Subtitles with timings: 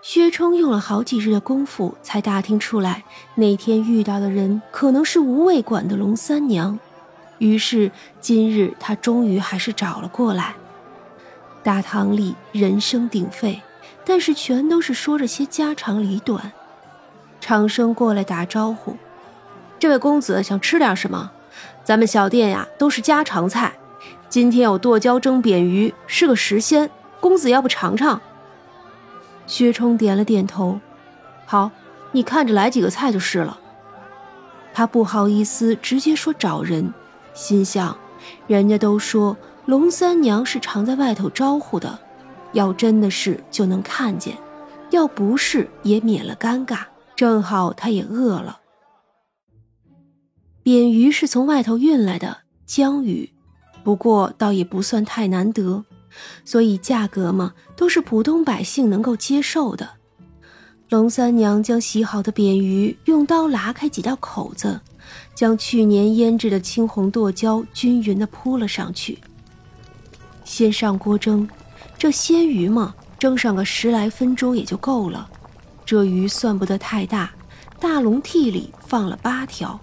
[0.00, 3.04] 薛冲用了好几日的功夫，才打听出来
[3.34, 6.78] 那天遇到的人可能是无味馆的龙三娘。
[7.38, 7.90] 于是
[8.20, 10.54] 今日他终于还是找了过来。
[11.62, 13.60] 大堂里人声鼎沸，
[14.04, 16.52] 但是全都是说着些家长里短。
[17.40, 18.96] 长生过来打招呼
[19.78, 21.30] ：“这位公子想吃点什么？
[21.84, 23.74] 咱们小店呀都是家常菜，
[24.28, 26.90] 今天有剁椒蒸扁鱼，是个时鲜，
[27.20, 28.20] 公子要不尝尝？”
[29.48, 30.78] 薛冲点了点头，
[31.46, 31.70] 好，
[32.12, 33.58] 你看着来几个菜就是了。
[34.74, 36.92] 他不好意思直接说找人，
[37.32, 37.96] 心想，
[38.46, 41.98] 人家都说龙三娘是常在外头招呼的，
[42.52, 44.36] 要真的是就能看见，
[44.90, 46.80] 要不是也免了尴尬。
[47.16, 48.60] 正好他也饿了。
[50.62, 53.32] 扁鱼是从外头运来的江鱼，
[53.82, 55.84] 不过倒也不算太难得。
[56.44, 59.88] 所以价格嘛，都是普通百姓能够接受的。
[60.88, 64.80] 龙三娘将洗好的扁鱼用刀拉开几道口子，
[65.34, 69.18] 将去年腌制的青红剁椒均匀地铺了上去。
[70.44, 71.46] 先上锅蒸，
[71.98, 75.28] 这鲜鱼嘛，蒸上个十来分钟也就够了。
[75.84, 77.30] 这鱼算不得太大，
[77.78, 79.78] 大笼屉里放了八条。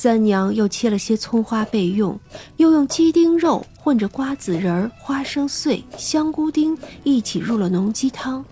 [0.00, 2.16] 三娘又切了些葱花备用，
[2.56, 8.44] 又用鸡丁肉混着瓜子仁儿、花生碎、香菇丁一起入了浓鸡汤，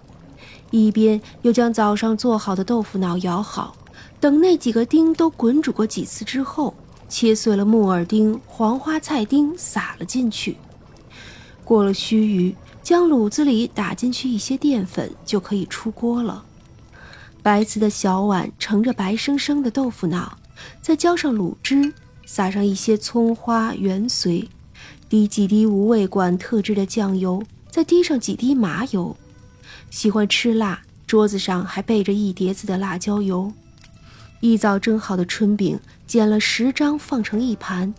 [0.73, 3.77] 一边又将早上做好的豆腐脑舀好，
[4.19, 6.75] 等那几个丁都滚煮过几次之后，
[7.09, 10.57] 切碎了木耳丁、黄花菜丁撒了进去。
[11.63, 16.45] 过了须臾，将卤子里打进去一些淀粉，就可以出锅了。
[17.41, 20.37] 白瓷的小碗盛着白生生的豆腐脑。
[20.81, 21.93] 再浇上卤汁，
[22.25, 24.49] 撒上一些葱花、圆荽，
[25.09, 29.17] 滴几滴无味馆特制的酱油，再滴上几滴麻油。
[29.91, 33.53] 喜欢吃辣，桌子上还备着一碟子的辣椒油。
[34.41, 37.93] 一早蒸好的春饼，剪了十张放成一盘，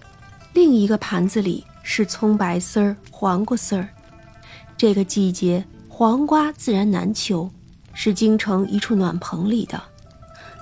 [0.53, 3.87] 另一个盘子里是葱白丝儿、黄瓜丝儿。
[4.77, 7.49] 这个季节黄瓜自然难求，
[7.93, 9.81] 是京城一处暖棚里的。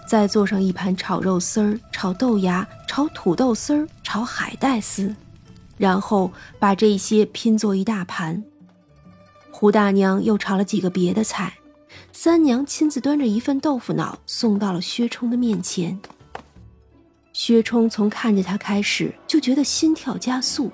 [0.07, 5.13] 再做上一盘炒肉丝儿、炒豆芽、炒土豆丝儿、炒海带丝，
[5.77, 8.43] 然后把这些拼作一大盘。
[9.51, 11.53] 胡大娘又炒了几个别的菜，
[12.11, 15.99] 三娘亲自端着一份豆腐脑送到了薛冲的面前。
[17.33, 20.71] 薛冲从看见他开始就觉得心跳加速。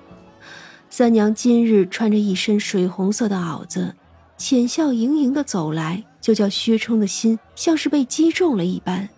[0.90, 3.94] 三娘今日穿着一身水红色的袄子，
[4.36, 9.08] 浅笑盈盈的走来，就叫薛冲的心像是被击中了一般。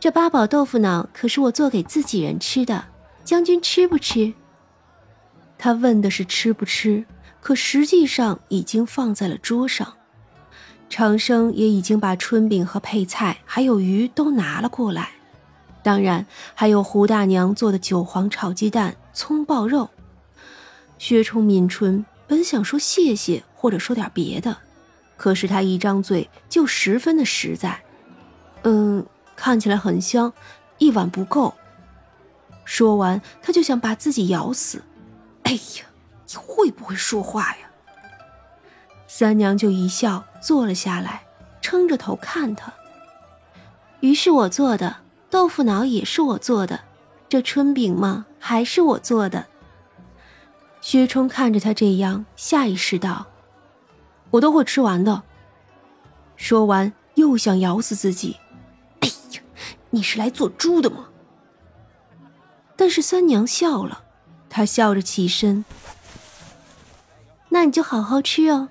[0.00, 2.84] 这八宝豆腐脑可是我做给自己人吃的，
[3.24, 4.32] 将军吃不吃？
[5.58, 7.04] 他问的是吃不吃，
[7.40, 9.94] 可实际上已经放在了桌上。
[10.88, 15.10] 长生也已经把春饼和配菜还有鱼都拿了过来，
[15.82, 19.90] 当然还有胡大娘做的韭黄炒鸡蛋、葱爆肉。
[20.96, 24.56] 薛冲抿唇，本想说谢谢或者说点别的，
[25.16, 27.82] 可是他一张嘴就十分的实在，
[28.62, 29.04] 嗯。
[29.38, 30.32] 看起来很香，
[30.78, 31.54] 一碗不够。
[32.64, 34.82] 说完，他就想把自己咬死。
[35.44, 35.86] 哎呀，
[36.26, 37.70] 你会不会说话呀？
[39.06, 41.22] 三娘就一笑，坐了下来，
[41.60, 42.72] 撑着头看他。
[44.00, 44.96] 鱼是我做的，
[45.30, 46.80] 豆腐脑也是我做的，
[47.28, 49.46] 这春饼嘛，还是我做的。
[50.80, 53.28] 薛冲看着他这样，下意识道
[54.30, 55.22] ：“我都会吃完的。”
[56.36, 58.36] 说完，又想咬死自己。
[59.90, 61.06] 你是来做猪的吗？
[62.76, 64.04] 但是三娘笑了，
[64.48, 65.64] 她笑着起身。
[67.48, 68.68] 那你就好好吃哦。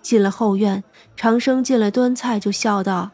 [0.00, 0.82] 进了后院，
[1.16, 3.10] 长生进来端菜，就笑道：“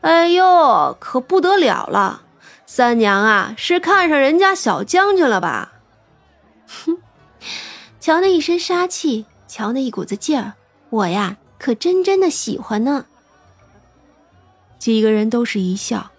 [0.00, 2.22] 哎呦，可不得了了！
[2.66, 5.74] 三娘啊，是看上人家小将军了吧？”
[6.66, 6.98] 哼，
[8.00, 10.54] 瞧那一身杀气，瞧那一股子劲儿，
[10.88, 13.06] 我呀，可真真的喜欢呢。
[14.80, 16.10] 几个人都是一笑，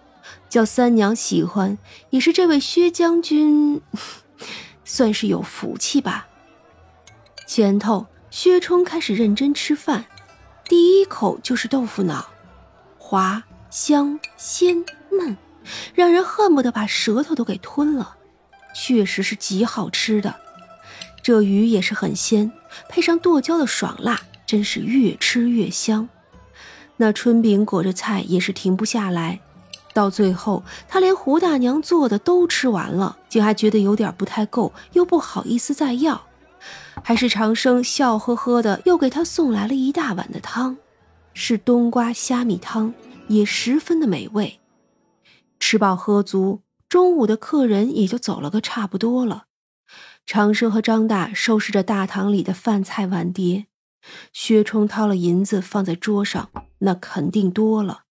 [0.48, 1.76] 叫三娘喜欢，
[2.10, 3.82] 也是这位薛将军，
[4.86, 6.28] 算是有福气吧。
[7.44, 10.04] 前头薛冲开始认真吃饭，
[10.68, 12.28] 第一口就是豆腐脑，
[12.98, 15.36] 滑香鲜嫩，
[15.92, 18.16] 让人恨不得把舌头都给吞了，
[18.76, 20.36] 确实是极好吃的。
[21.20, 22.52] 这鱼也是很鲜，
[22.88, 26.08] 配上剁椒的爽辣，真是越吃越香。
[26.96, 29.40] 那春饼裹着菜也是停不下来，
[29.92, 36.22] 到最后他连胡大娘做的都吃完了，竟还觉得有点不太够，又不好意思再要，
[37.02, 40.76] 还是长生笑呵呵的又给他送来了一大碗的汤。
[41.34, 42.92] 是冬瓜虾米汤，
[43.28, 44.60] 也十分的美味。
[45.58, 49.44] 吃饱喝足，中午的客人也就走了个差不多了。
[50.26, 53.66] 长生和张大收拾着大堂里的饭菜碗碟，
[54.32, 58.02] 薛冲掏了银子放在桌上，那肯定多了。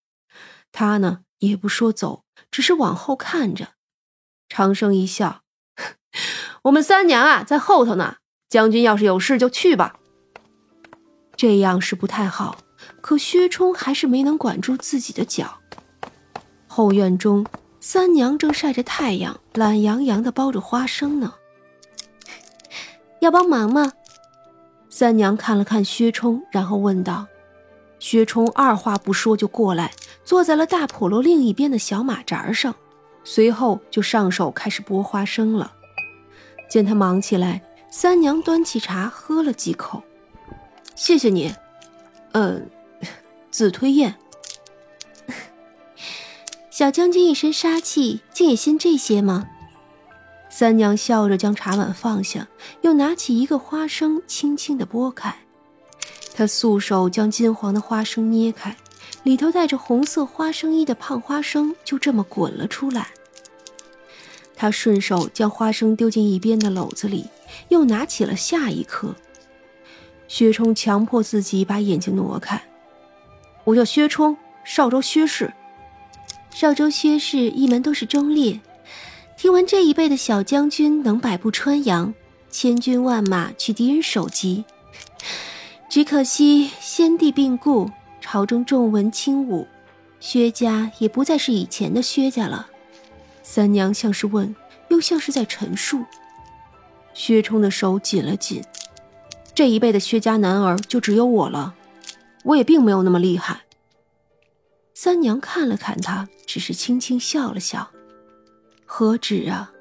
[0.72, 3.74] 他呢也不说走，只是往后看着。
[4.48, 5.42] 长生一笑
[6.64, 8.16] ：“我们三娘啊，在后头呢。
[8.48, 9.96] 将军要是有事就去吧。”
[11.36, 12.58] 这样是不太好，
[13.00, 15.58] 可薛冲还是没能管住自己的脚。
[16.66, 17.46] 后院中，
[17.80, 21.34] 三娘正晒着太阳，懒洋洋的剥着花生呢。
[23.20, 23.92] 要帮忙吗？
[24.94, 27.26] 三娘看了看薛冲，然后问道。
[27.98, 29.90] 薛冲二话不说就过来，
[30.22, 32.74] 坐在了大普楼另一边的小马扎上，
[33.24, 35.72] 随后就上手开始剥花生了。
[36.68, 40.02] 见他忙起来，三娘端起茶喝了几口。
[40.94, 41.54] 谢谢你，
[42.32, 42.68] 嗯，
[43.50, 44.14] 子推宴。
[46.68, 49.48] 小将军一身杀气，竟也信这些吗？
[50.54, 52.46] 三娘笑着将茶碗放下，
[52.82, 55.34] 又拿起一个花生，轻轻的拨开。
[56.34, 58.76] 她素手将金黄的花生捏开，
[59.22, 63.08] 里头带着红色花生衣的胖花生就这么滚了出来。
[64.54, 67.24] 她顺手将花生丢进一边的篓子里，
[67.70, 69.16] 又拿起了下一颗。
[70.28, 72.62] 薛冲强迫自己把眼睛挪开。
[73.64, 75.50] 我叫薛冲，邵州薛氏。
[76.50, 78.60] 邵州薛氏一门都是忠烈。
[79.42, 82.14] 听闻这一辈的小将军能百步穿杨，
[82.48, 84.64] 千军万马取敌人首级，
[85.90, 87.90] 只可惜先帝病故，
[88.20, 89.66] 朝中重文轻武，
[90.20, 92.68] 薛家也不再是以前的薛家了。
[93.42, 94.54] 三娘像是问，
[94.90, 96.04] 又像是在陈述。
[97.12, 98.62] 薛冲的手紧了紧，
[99.56, 101.74] 这一辈的薛家男儿就只有我了，
[102.44, 103.62] 我也并没有那么厉害。
[104.94, 107.90] 三娘看了看他，只是轻轻笑了笑。
[108.94, 109.72] 何止啊，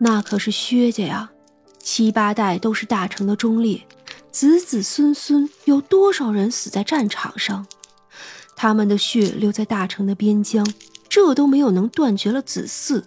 [0.00, 1.30] 那可是薛家呀，
[1.78, 3.80] 七八代都是大成的忠烈，
[4.32, 7.64] 子子孙孙有多少人死在战场上？
[8.56, 10.66] 他们的血流在大成的边疆，
[11.08, 13.04] 这都没有能断绝了子嗣。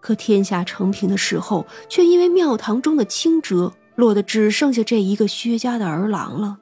[0.00, 6.58] 可天下成平的时候，却因为庙堂中的轻折，落得只剩下这一个薛家的儿郎了。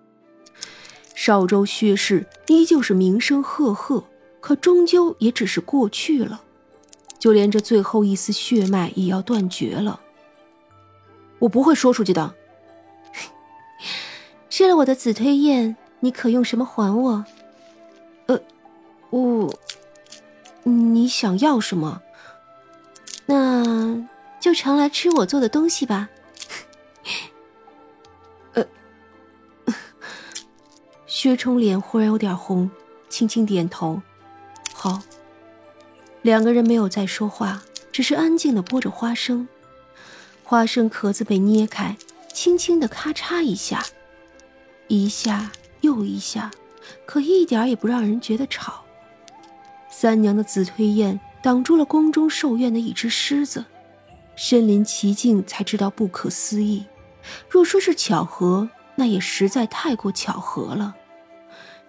[1.15, 4.05] 少州薛氏依旧是名声赫赫，
[4.39, 6.43] 可终究也只是过去了。
[7.19, 10.01] 就连这最后一丝血脉也要断绝了。
[11.41, 12.35] 我不会说出去的。
[14.51, 17.25] 吃了我的紫推宴，你可用什么还我？
[18.27, 18.41] 呃，
[19.11, 19.53] 我，
[20.65, 22.03] 你想要什么？
[23.27, 24.09] 那
[24.41, 26.09] 就常来吃我做的东西吧。
[28.55, 28.65] 呃，
[31.07, 32.71] 薛冲脸忽然有点红，
[33.09, 34.01] 轻轻点头，
[34.73, 35.01] 好。
[36.29, 39.49] 两个人没有再说话，只是安静的剥着花生。
[40.45, 41.97] 花生壳子被捏开，
[42.35, 43.83] 轻轻的咔嚓一下，
[44.89, 46.51] 一下又一下，
[47.07, 48.85] 可一点也不让人觉得吵。
[49.89, 53.65] 三娘的紫推燕挡住了宫中寿院的一只狮子，
[54.37, 56.85] 身临其境才知道不可思议。
[57.49, 60.95] 若说是巧合，那也实在太过巧合了。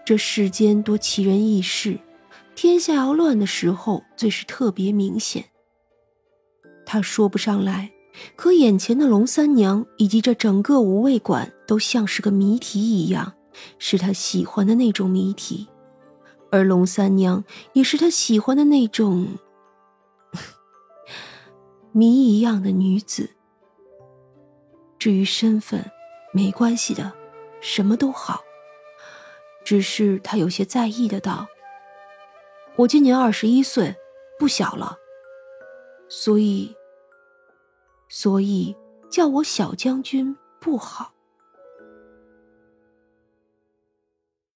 [0.06, 2.00] 这世间多奇人异事。
[2.56, 5.46] 天下要乱的时候，最是特别明显。
[6.86, 7.92] 他说不上来，
[8.36, 13.34] 可眼前的龙三娘以及这整个无味馆，都像是个谜题一样，
[13.78, 15.68] 是他喜欢的那种谜题，
[16.52, 19.28] 而龙三娘也是他喜欢的那种
[21.94, 23.30] 谜一样的女子。
[24.98, 25.90] 至于身份，
[26.34, 27.14] 没关系的，
[27.62, 28.42] 什么都好，
[29.64, 31.48] 只是他有些在意的道。
[32.80, 33.94] 我今年二十一岁，
[34.38, 34.98] 不小了，
[36.08, 36.74] 所以，
[38.08, 38.74] 所以
[39.10, 41.12] 叫我小将军不好。